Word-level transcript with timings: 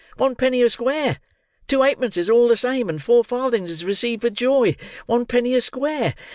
One 0.17 0.33
penny 0.33 0.63
a 0.63 0.69
square! 0.71 1.19
Two 1.67 1.81
half 1.83 1.99
pence 1.99 2.17
is 2.17 2.27
all 2.27 2.47
the 2.47 2.57
same, 2.57 2.89
and 2.89 2.99
four 2.99 3.23
farthings 3.23 3.69
is 3.69 3.85
received 3.85 4.23
with 4.23 4.33
joy. 4.33 4.75
One 5.05 5.27
penny 5.27 5.53
a 5.53 5.61
square! 5.61 6.15